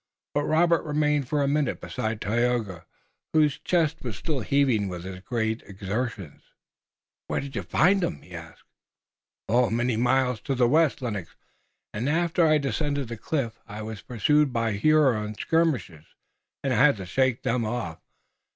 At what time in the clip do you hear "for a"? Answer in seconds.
1.29-1.47